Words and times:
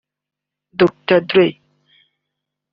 Dr 0.79 1.21
Dre 1.29 1.47